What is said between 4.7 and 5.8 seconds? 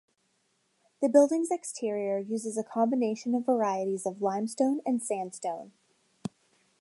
and sandstone.